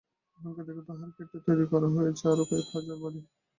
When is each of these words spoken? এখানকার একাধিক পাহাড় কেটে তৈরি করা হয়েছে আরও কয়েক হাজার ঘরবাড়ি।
এখানকার 0.37 0.63
একাধিক 0.63 0.85
পাহাড় 0.87 1.11
কেটে 1.17 1.37
তৈরি 1.45 1.65
করা 1.71 1.87
হয়েছে 1.95 2.23
আরও 2.31 2.43
কয়েক 2.49 2.67
হাজার 2.69 2.87
ঘরবাড়ি। 2.93 3.19